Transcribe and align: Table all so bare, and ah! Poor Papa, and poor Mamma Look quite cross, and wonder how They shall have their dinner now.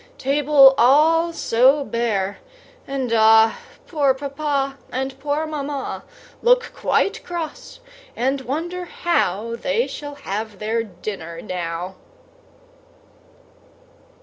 Table 0.17 0.73
all 0.79 1.31
so 1.31 1.83
bare, 1.85 2.39
and 2.87 3.13
ah! 3.13 3.59
Poor 3.85 4.15
Papa, 4.15 4.79
and 4.91 5.19
poor 5.19 5.45
Mamma 5.45 6.03
Look 6.41 6.71
quite 6.73 7.23
cross, 7.23 7.81
and 8.15 8.41
wonder 8.41 8.85
how 8.85 9.55
They 9.55 9.85
shall 9.85 10.15
have 10.15 10.57
their 10.57 10.81
dinner 10.81 11.39
now. 11.39 11.97